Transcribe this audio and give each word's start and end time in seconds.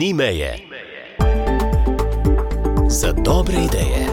Ni 0.00 0.14
meje 0.14 0.56
za 2.88 3.12
dobre 3.12 3.54
ideje. 3.54 4.06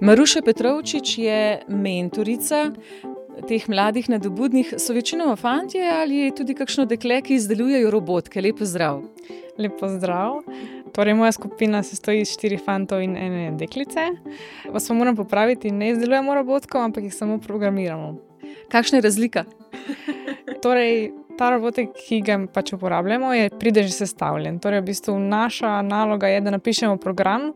Maruša 0.00 0.42
Petrovčič 0.42 1.18
je 1.18 1.62
mentorica 1.68 2.72
teh 3.48 3.68
mladih 3.68 4.08
nadobudnih. 4.08 4.74
So 4.78 4.92
večinoma 4.92 5.36
fanti 5.36 5.78
ali 5.78 6.32
tudi 6.36 6.54
kakšno 6.54 6.84
dekle, 6.84 7.20
ki 7.22 7.34
izdelujejo 7.34 7.90
robotke. 7.90 8.40
Lepo 8.40 8.64
zdrav. 8.64 9.02
Lepo 9.58 9.88
zdrav. 9.88 10.40
Torej, 10.94 11.14
moja 11.14 11.32
skupina 11.32 11.82
se 11.82 11.96
stoji 11.96 12.20
iz 12.20 12.32
štirih 12.34 12.62
fantov 12.64 13.02
in 13.02 13.16
ene 13.16 13.50
deklice. 13.58 14.08
Vas 14.72 14.88
pa 14.88 14.94
moram 14.94 15.16
popraviti, 15.16 15.70
ne 15.70 15.90
izdelujemo 15.90 16.34
robotkov, 16.34 16.82
ampak 16.82 17.04
jih 17.04 17.14
samo 17.14 17.38
programiramo. 17.38 18.16
Kakšna 18.70 18.98
je 18.98 19.02
razlika? 19.02 19.44
Torej, 20.62 21.12
ta 21.38 21.50
robotek, 21.54 21.94
ki 21.96 22.20
ga 22.26 22.36
pač 22.52 22.74
uporabljamo, 22.76 23.32
je 23.34 23.50
pride 23.60 23.86
že 23.86 23.94
sestavljen. 23.94 24.58
Torej, 24.60 24.82
v 24.82 24.90
bistvu 24.90 25.16
naša 25.18 25.80
naloga 25.82 26.28
je, 26.28 26.40
da 26.40 26.52
napišemo 26.52 26.96
program, 26.96 27.52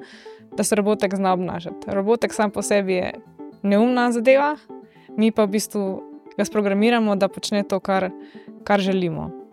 da 0.57 0.65
se 0.65 0.79
robotek 0.79 1.17
zna 1.17 1.33
obnašati. 1.33 1.93
Robotek 1.93 2.33
sam 2.33 2.51
po 2.51 2.63
sebi 2.63 3.01
je 3.01 3.13
neumna 3.63 4.11
zadeva, 4.13 4.57
mi 5.17 5.33
pa 5.33 5.45
v 5.45 5.57
bistvu 5.59 5.85
ga 6.37 6.45
sprogramiramo, 6.45 7.17
da 7.17 7.29
počne 7.29 7.63
to, 7.63 7.81
kar, 7.81 8.11
kar 8.65 8.81
želimo. 8.81 9.44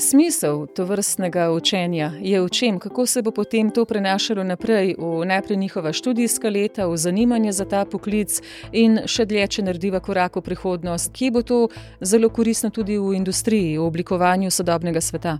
Smisel 0.00 0.66
to 0.66 0.84
vrstnega 0.84 1.50
učenja 1.52 2.12
je 2.20 2.40
v 2.40 2.48
čem, 2.48 2.78
kako 2.78 3.06
se 3.06 3.22
bo 3.22 3.30
potem 3.30 3.70
to 3.70 3.84
prenašalo 3.84 4.44
naprej 4.44 4.94
v 4.98 5.24
najprej 5.24 5.56
njihova 5.56 5.92
študijska 5.92 6.48
leta, 6.48 6.86
v 6.86 6.96
zanimanje 6.96 7.52
za 7.52 7.64
ta 7.64 7.84
poklic 7.84 8.40
in 8.72 9.02
še 9.04 9.26
dlje, 9.28 9.46
če 9.46 9.62
narediva 9.62 10.00
korak 10.00 10.40
v 10.40 10.42
prihodnost, 10.46 11.12
ki 11.12 11.30
bo 11.30 11.42
to 11.42 11.68
zelo 12.00 12.30
koristno 12.32 12.70
tudi 12.70 12.96
v 12.98 13.12
industriji, 13.12 13.76
v 13.76 13.84
oblikovanju 13.84 14.50
sodobnega 14.50 15.00
sveta. 15.04 15.36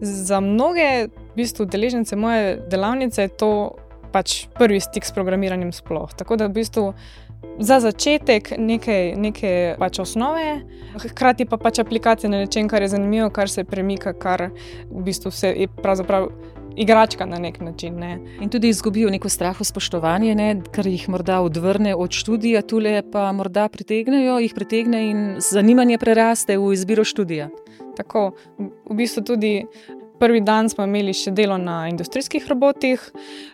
Za 0.00 0.40
mnoge 0.40 1.08
v 1.08 1.36
bistvu, 1.36 1.64
deležnice 1.64 2.16
moje 2.16 2.60
delavnice 2.68 3.24
je 3.24 3.36
to 3.40 3.52
pač 4.12 4.50
prvi 4.58 4.80
stik 4.80 5.04
s 5.04 5.16
programiranjem 5.16 5.72
sploh. 5.72 6.12
Tako 6.12 6.36
da 6.36 6.46
v 6.46 6.60
bistvu 6.60 6.92
za 7.58 7.80
začetek 7.80 8.52
neke, 8.58 9.14
neke 9.16 9.74
pač 9.78 10.00
osnove, 10.00 10.60
hkrati 11.04 11.44
pa 11.44 11.58
pač 11.60 11.82
aplikacije 11.82 12.30
na 12.30 12.44
nečem, 12.44 12.68
kar 12.68 12.82
je 12.82 12.92
zanimivo, 12.96 13.30
kar 13.30 13.50
se 13.50 13.64
premika, 13.64 14.12
kar 14.12 14.48
v 14.90 15.02
bistvu 15.04 15.30
se 15.30 15.54
je 15.56 15.68
pravzaprav. 15.68 16.30
Igračka 16.80 17.26
na 17.26 17.38
nek 17.42 17.56
način. 17.60 17.96
Ne. 17.98 18.20
In 18.40 18.48
tudi 18.48 18.68
izgubijo 18.70 19.10
neko 19.10 19.28
strahu 19.28 19.64
spoštovanje, 19.66 20.34
ne, 20.38 20.62
kar 20.72 20.86
jih 20.86 21.08
morda 21.10 21.40
odvrne 21.42 21.96
od 21.98 22.14
študija, 22.14 22.62
tule 22.62 23.02
pa 23.12 23.24
morda 23.34 23.66
pritegnejo, 23.68 24.38
jih 24.38 24.54
pritegne 24.54 25.00
in 25.10 25.24
zanimanje 25.42 25.98
preraste 25.98 26.56
v 26.58 26.70
izbiro 26.72 27.04
študija. 27.04 27.48
Tako, 27.98 28.30
v 28.86 28.96
bistvu 29.02 29.24
tudi 29.32 29.52
prvi 30.20 30.40
dan 30.44 30.68
smo 30.68 30.84
imeli 30.84 31.14
še 31.16 31.32
delo 31.32 31.56
na 31.58 31.88
industrijskih 31.88 32.44
robotih, 32.48 33.00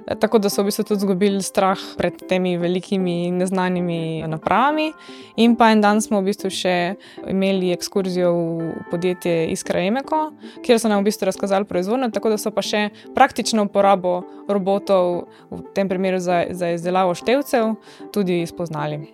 eh, 0.06 0.14
tako 0.18 0.40
da 0.42 0.50
so 0.50 0.62
v 0.62 0.70
bistvu 0.70 0.84
tudi 0.84 1.04
izgubili 1.04 1.42
strah 1.42 1.78
pred 1.96 2.26
temi 2.28 2.56
velikimi 2.58 3.30
neznanimi 3.30 4.26
napravami. 4.26 4.90
In 5.36 5.56
pa 5.56 5.70
en 5.70 5.80
dan 5.80 6.02
smo 6.02 6.20
v 6.20 6.32
bistvu 6.32 6.50
še 6.50 6.76
imeli 7.30 7.70
ekskurzijo 7.72 8.32
v 8.34 8.72
podjetje 8.90 9.46
Iskra 9.54 9.84
Emeko, 9.86 10.32
kjer 10.66 10.80
so 10.82 10.90
nam 10.90 11.04
v 11.04 11.10
bistvu 11.10 11.30
razkazali 11.30 11.68
proizvodnjo, 11.70 12.10
tako 12.10 12.34
da 12.34 12.38
so 12.38 12.50
pa 12.50 12.64
še 12.66 12.88
praktično 13.14 13.68
uporabo 13.70 14.24
robotov, 14.48 15.28
v 15.50 15.62
tem 15.74 15.88
primeru 15.88 16.18
za, 16.18 16.44
za 16.50 16.74
izdelavo 16.74 17.14
števcev, 17.14 17.76
tudi 18.12 18.42
spoznali. 18.46 19.06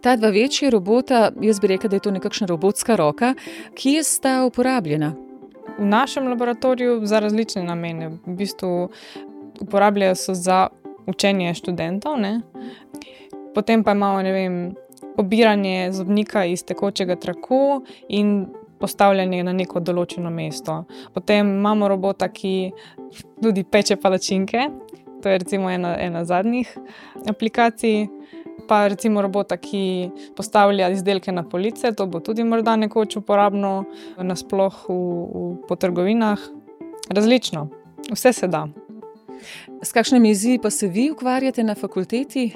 Ta 0.00 0.16
dva 0.16 0.28
večja 0.28 0.70
robota, 0.70 1.30
jaz 1.40 1.60
bi 1.60 1.72
rekel, 1.72 1.90
da 1.90 1.96
je 1.96 2.06
to 2.06 2.14
nekakšna 2.14 2.48
robotska 2.48 2.96
roka, 2.96 3.34
ki 3.74 3.98
je 3.98 4.04
sta 4.04 4.34
uporabljena 4.44 5.14
v 5.78 5.84
našem 5.84 6.28
laboratoriju 6.28 7.00
za 7.06 7.18
različne 7.20 7.62
namene. 7.62 8.08
V 8.08 8.36
bistvu 8.38 8.88
uporabljajo 9.60 10.14
se 10.14 10.34
za 10.34 10.68
učenje 11.06 11.54
študentov, 11.54 12.18
ne? 12.20 12.40
potem 13.54 13.84
pa 13.84 13.92
imamo 13.92 14.22
vem, 14.22 14.74
pobiranje 15.16 15.92
zobnika 15.92 16.44
iz 16.44 16.64
tekočega 16.64 17.16
traku 17.16 17.84
in 18.08 18.46
postavljanje 18.80 19.44
na 19.44 19.52
neko 19.52 19.80
določeno 19.80 20.30
mesto. 20.30 20.82
Potem 21.14 21.54
imamo 21.58 21.88
robota, 21.88 22.28
ki 22.28 22.72
tudi 23.42 23.64
peče 23.64 23.96
palačinke. 23.96 24.66
To 25.24 25.32
je 25.32 25.38
recimo 25.40 25.70
ena, 25.72 25.94
ena 25.96 26.24
zadnjih 26.28 26.68
aplikacij 27.28 28.08
pa 28.68 28.88
recimo 28.88 29.22
robota, 29.22 29.56
ki 29.56 30.10
postavlja 30.36 30.88
izdelke 30.92 31.32
na 31.32 31.42
police, 31.48 31.92
to 31.96 32.06
bo 32.06 32.20
tudi 32.20 32.44
morda 32.44 32.76
nekoč 32.76 33.16
uporabno, 33.16 33.84
nasplošno 34.18 34.94
v, 34.94 35.24
v, 35.32 35.44
po 35.68 35.76
trgovinah. 35.76 36.40
Različno, 37.10 37.68
vse 38.12 38.32
se 38.32 38.48
da. 38.48 38.66
S 39.82 39.92
kakšnimi 39.92 40.30
izzivi 40.30 40.60
pa 40.62 40.70
se 40.70 40.88
vi 40.88 41.10
ukvarjate 41.10 41.64
na 41.64 41.74
fakulteti, 41.74 42.50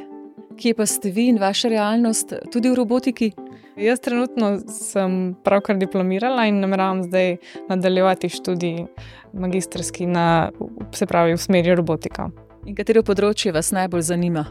kje 0.56 0.74
pa 0.74 0.86
ste 0.86 1.10
vi 1.10 1.28
in 1.32 1.40
vaša 1.40 1.68
realnost, 1.68 2.34
tudi 2.52 2.70
v 2.70 2.78
robotiki? 2.78 3.32
Jaz 3.78 4.00
trenutno 4.02 4.56
sem 4.72 5.36
pravkar 5.44 5.78
diplomirala 5.78 6.48
in 6.48 6.60
nameravam 6.60 7.04
zdaj 7.06 7.36
nadaljevati 7.68 8.28
študij 8.28 8.84
magistrski 9.32 10.06
na, 10.06 10.50
se 10.92 11.06
pravi, 11.06 11.36
v 11.36 11.40
smeri 11.40 11.76
robotika. 11.78 12.30
In 12.66 12.74
katero 12.74 13.02
področje 13.06 13.52
vas 13.54 13.70
najbolj 13.72 14.08
zanima? 14.10 14.46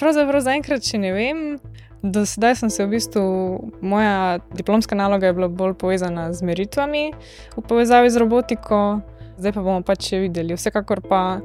Pravzaprav 0.00 0.44
zaenkrat 0.44 0.86
še 0.86 1.00
ne 1.02 1.12
vem. 1.14 1.40
Do 2.02 2.24
sedaj 2.26 2.56
sem 2.58 2.70
se 2.70 2.82
v 2.82 2.96
bistvu, 2.96 3.22
moja 3.78 4.40
diplomska 4.58 4.96
naloga 4.98 5.28
je 5.28 5.36
bila 5.36 5.46
bolj 5.46 5.76
povezana 5.78 6.32
z 6.34 6.42
meritvami 6.42 7.12
v 7.54 7.62
povezavi 7.62 8.10
z 8.10 8.18
robotiko, 8.18 8.78
zdaj 9.38 9.54
pa 9.54 9.62
bomo 9.62 9.86
pač 9.86 10.10
še 10.10 10.18
videli. 10.24 10.56
Vsekakor 10.58 10.98
pa 11.06 11.38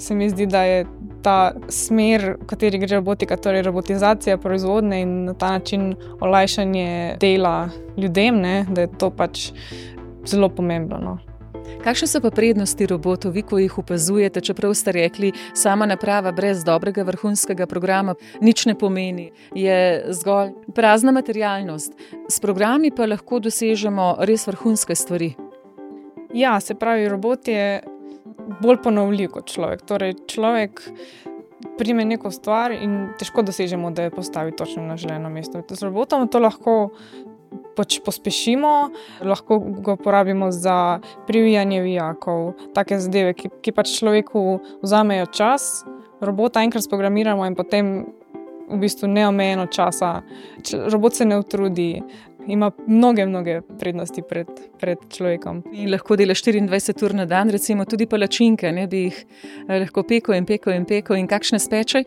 se 0.00 0.16
mi 0.16 0.30
zdi, 0.32 0.48
da 0.48 0.64
je 0.64 0.86
ta 1.20 1.52
smer, 1.68 2.40
v 2.40 2.48
kateri 2.48 2.80
gre 2.80 2.96
robotika, 2.96 3.36
torej 3.36 3.66
robotizacija 3.68 4.40
proizvodne 4.40 5.02
in 5.04 5.12
na 5.28 5.36
ta 5.36 5.52
način 5.58 5.92
olajšanje 6.20 7.20
dela 7.20 7.68
ljudem, 8.00 8.40
ne, 8.40 8.56
da 8.72 8.88
je 8.88 8.94
to 8.96 9.12
pač 9.12 9.50
zelo 10.24 10.48
pomembno. 10.48 10.96
No. 10.96 11.18
Kakšne 11.84 12.06
so 12.10 12.20
pa 12.20 12.30
prednosti 12.34 12.86
robotov, 12.86 13.32
vi, 13.32 13.42
ko 13.42 13.58
jih 13.58 13.78
opazujete, 13.78 14.42
čeprav 14.44 14.74
ste 14.74 14.92
rekli, 14.92 15.32
sama 15.54 15.86
naprava 15.86 16.32
brez 16.32 16.64
dobrega 16.64 17.06
vrhunskega 17.08 17.66
programa 17.66 18.14
nič 18.40 18.66
ne 18.66 18.74
pomeni, 18.74 19.30
je 19.54 20.04
zgolj 20.12 20.52
prazna 20.74 21.14
materialnost. 21.16 21.94
S 22.28 22.40
programi 22.40 22.90
pa 22.90 23.06
lahko 23.06 23.40
dosežemo 23.40 24.16
res 24.28 24.46
vrhunske 24.50 24.94
stvari. 24.94 25.32
Ja, 26.34 26.60
se 26.60 26.74
pravi, 26.74 27.08
robot 27.08 27.48
je 27.48 27.80
bolj 28.60 28.82
ponovljiv 28.84 29.32
kot 29.34 29.50
človek. 29.50 29.82
Torej, 29.86 30.14
človek 30.30 30.84
prime 31.78 32.04
neko 32.04 32.30
stvar 32.30 32.72
in 32.76 33.10
težko 33.18 33.42
dosežemo, 33.46 33.90
da 33.90 34.06
jo 34.06 34.14
postavi 34.14 34.52
točno 34.56 34.82
na 34.86 34.96
želeno 34.96 35.30
mesto. 35.30 35.62
Z 35.68 35.82
robotom 35.82 36.28
to 36.28 36.38
lahko 36.38 36.90
pač 37.80 37.98
pospešimo, 38.04 38.74
lahko 39.24 39.58
ga 39.80 39.96
uporabimo 39.96 40.50
za 40.52 41.00
privijanje 41.26 41.80
vijakov, 41.86 42.52
take 42.76 43.00
zadeve, 43.00 43.34
ki, 43.34 43.50
ki 43.64 43.74
pač 43.76 43.96
človeku 43.96 44.60
vzamejo 44.84 45.30
čas. 45.32 45.70
Robota 46.20 46.60
enkrat 46.60 46.84
programiramo 46.90 47.46
in 47.48 47.56
potem 47.56 47.92
v 48.70 48.78
bistvu 48.78 49.08
neomejeno 49.08 49.66
časa. 49.72 50.20
Robot 50.92 51.16
se 51.16 51.24
ne 51.24 51.38
utrudi. 51.40 52.02
Ima 52.48 52.70
mnoge, 52.86 53.26
mnoge 53.26 53.60
prednosti 53.78 54.22
pred, 54.24 54.48
pred 54.80 54.98
človekom. 55.12 55.60
In 55.76 55.90
lahko 55.92 56.16
dela 56.16 56.34
24 56.34 57.04
ur 57.04 57.14
na 57.14 57.26
dan, 57.28 57.50
recimo 57.52 57.84
tudi 57.84 58.08
palačinke, 58.08 58.72
ne 58.72 58.86
bi 58.88 59.04
jih 59.08 59.18
eh, 59.68 59.76
lahko 59.84 60.06
pekel 60.08 60.38
in 60.38 60.48
pekel 60.48 60.72
in 60.74 60.88
pekel, 60.88 61.20
in 61.20 61.28
kakšne 61.28 61.60
speče. 61.60 62.04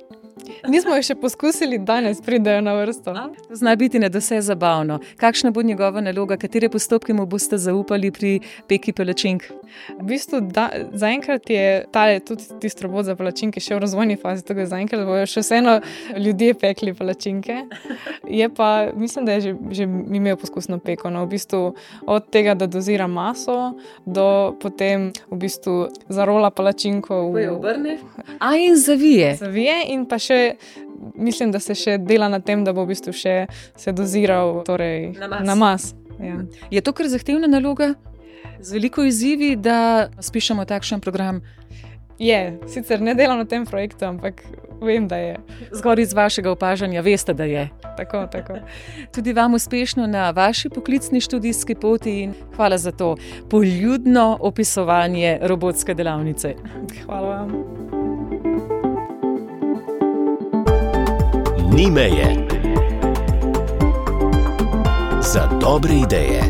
Nismo 0.67 0.95
jih 0.95 1.05
še 1.05 1.15
poskusili, 1.19 1.77
danes 1.77 2.21
pridejo 2.23 2.61
na 2.61 2.73
vrsto. 2.77 3.13
Zna 3.49 3.75
biti 3.79 3.99
ne 3.99 4.09
vse 4.13 4.41
zabavno. 4.41 4.99
Kakšna 5.17 5.51
bo 5.51 5.61
njegova 5.61 6.01
naloga, 6.01 6.37
katere 6.37 6.69
postopke 6.69 7.13
mu 7.13 7.25
boste 7.25 7.57
zaupali 7.57 8.11
pri 8.11 8.39
peki 8.67 8.93
palačink? 8.93 9.49
V 9.99 10.05
bistvu, 10.07 10.41
zaenkrat 10.93 11.49
je 11.49 11.85
ta 11.91 12.05
tudi 12.19 12.43
tisti 12.61 12.85
robot 12.85 13.05
za 13.05 13.15
palačinke 13.15 13.61
še 13.63 13.75
v 13.75 13.83
razvojni 13.83 14.17
fazi, 14.21 14.45
tako 14.45 14.63
da 14.63 14.71
zaenkrat 14.75 15.05
bojo 15.07 15.25
še 15.29 15.43
vseeno 15.43 15.79
ljudje 16.17 16.53
pekli 16.61 16.93
palačinke. 16.93 17.63
Je 18.29 18.49
pa, 18.49 18.69
mislim, 18.95 19.25
da 19.25 19.37
je 19.37 19.41
že, 19.41 19.53
že 19.71 19.83
imel 19.87 20.37
poskusno 20.37 20.79
peko. 20.79 21.09
No, 21.13 21.25
v 21.25 21.33
bistvu, 21.35 21.61
od 22.05 22.29
tega, 22.33 22.55
da 22.55 22.67
dozira 22.67 23.07
maso, 23.07 23.73
do 24.05 24.55
potem 24.61 25.11
v 25.29 25.39
bistvu 25.45 25.89
zarola 26.09 26.51
palačinko. 26.51 27.29
V... 27.33 27.47
Obrne. 27.55 27.97
A 28.39 28.55
in 28.57 28.77
zavije. 28.79 29.35
Zavije 29.41 29.77
in 29.93 30.05
pa 30.09 30.19
še, 30.21 30.32
mislim, 31.15 31.51
da 31.51 31.59
se 31.59 31.75
še 31.75 31.97
dela 31.97 32.29
na 32.29 32.39
tem, 32.39 32.63
da 32.63 32.73
bo 32.73 32.85
v 32.85 32.93
bistvu 32.93 33.13
še 33.15 33.35
se 33.77 33.93
doziral 33.95 34.61
torej, 34.67 35.13
na 35.19 35.55
mas. 35.55 35.93
Ja. 36.21 36.39
Je 36.71 36.81
to 36.81 36.93
kar 36.93 37.09
zahtevna 37.09 37.49
naloga, 37.49 37.93
z 38.63 38.77
veliko 38.77 39.03
izzivi, 39.03 39.55
da 39.55 40.09
spišemo 40.21 40.65
takšen 40.65 41.01
program? 41.03 41.41
Je, 42.19 42.59
sicer 42.69 43.01
ne 43.01 43.15
delam 43.17 43.41
na 43.41 43.45
tem 43.49 43.65
projektu, 43.65 44.05
ampak 44.05 44.43
vem, 44.81 45.07
da 45.07 45.17
je. 45.17 45.37
Zgoraj 45.71 46.03
iz 46.03 46.13
vašega 46.13 46.51
opažanja 46.51 47.01
veste, 47.01 47.33
da 47.33 47.43
je. 47.43 47.69
Tako, 47.97 48.27
tako. 48.31 48.59
Tudi 49.15 49.33
vam 49.33 49.53
uspešno 49.53 50.07
na 50.07 50.29
vaši 50.31 50.69
poklicni 50.69 51.21
študijski 51.21 51.75
poti 51.75 52.19
in 52.23 52.33
hvala 52.55 52.77
za 52.77 52.91
to 52.91 53.15
poljudno 53.49 54.37
opisovanje 54.41 55.39
robotske 55.41 55.93
delavnice. 55.93 56.55
Hvala 57.05 57.27
vam. 57.27 57.82
Ni 61.73 61.91
meje. 61.91 62.37
Za 65.21 65.45
dobre 65.59 65.93
ideje. 65.93 66.43